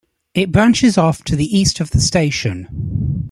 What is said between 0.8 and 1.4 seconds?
off to